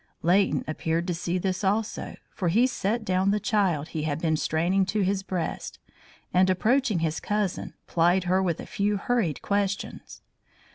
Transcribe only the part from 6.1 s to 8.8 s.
and approaching his cousin, plied her with a